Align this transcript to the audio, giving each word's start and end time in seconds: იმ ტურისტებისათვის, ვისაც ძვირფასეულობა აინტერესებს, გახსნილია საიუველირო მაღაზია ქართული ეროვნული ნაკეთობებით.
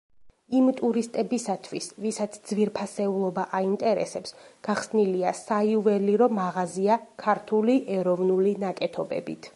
იმ 0.59 0.69
ტურისტებისათვის, 0.77 1.89
ვისაც 2.05 2.37
ძვირფასეულობა 2.51 3.45
აინტერესებს, 3.59 4.35
გახსნილია 4.69 5.35
საიუველირო 5.43 6.31
მაღაზია 6.41 6.99
ქართული 7.27 7.81
ეროვნული 7.99 8.61
ნაკეთობებით. 8.69 9.49